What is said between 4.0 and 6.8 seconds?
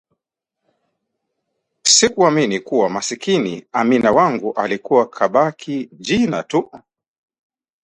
wangu alikuwa kabaki jina tu